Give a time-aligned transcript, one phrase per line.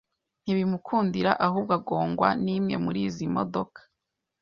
[0.43, 3.79] ntibimukundira ahubwo agongwa n’imwe muri izi modoka